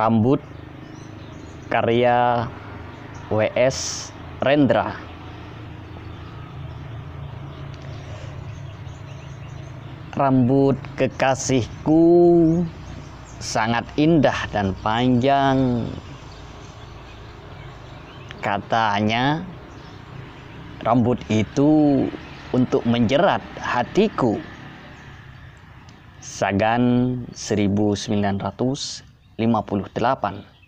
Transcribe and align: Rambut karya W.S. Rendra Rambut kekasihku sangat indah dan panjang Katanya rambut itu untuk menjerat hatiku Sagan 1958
Rambut 0.00 0.40
karya 1.68 2.48
W.S. 3.28 4.08
Rendra 4.40 4.96
Rambut 10.16 10.80
kekasihku 10.96 12.00
sangat 13.44 13.84
indah 14.00 14.48
dan 14.48 14.72
panjang 14.80 15.84
Katanya 18.40 19.44
rambut 20.80 21.20
itu 21.28 22.08
untuk 22.56 22.88
menjerat 22.88 23.44
hatiku 23.60 24.40
Sagan 26.24 27.20
1958 29.46 30.59